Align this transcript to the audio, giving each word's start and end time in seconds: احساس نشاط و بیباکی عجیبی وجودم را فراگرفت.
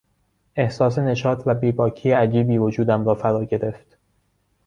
احساس 0.55 0.99
نشاط 0.99 1.43
و 1.45 1.53
بیباکی 1.55 2.11
عجیبی 2.11 2.57
وجودم 2.57 3.05
را 3.05 3.15
فراگرفت. 3.15 3.97